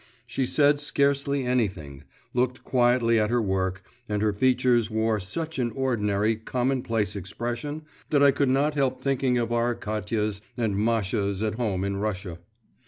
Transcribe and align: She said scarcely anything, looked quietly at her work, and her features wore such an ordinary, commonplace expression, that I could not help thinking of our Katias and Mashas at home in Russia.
She 0.25 0.47
said 0.47 0.79
scarcely 0.79 1.43
anything, 1.45 2.05
looked 2.33 2.63
quietly 2.63 3.19
at 3.19 3.29
her 3.29 3.39
work, 3.39 3.83
and 4.09 4.23
her 4.23 4.33
features 4.33 4.89
wore 4.89 5.19
such 5.19 5.59
an 5.59 5.69
ordinary, 5.75 6.37
commonplace 6.37 7.15
expression, 7.15 7.83
that 8.09 8.23
I 8.23 8.31
could 8.31 8.49
not 8.49 8.73
help 8.73 8.99
thinking 9.03 9.37
of 9.37 9.51
our 9.51 9.75
Katias 9.75 10.41
and 10.57 10.75
Mashas 10.75 11.43
at 11.43 11.53
home 11.53 11.83
in 11.83 11.97
Russia. 11.97 12.39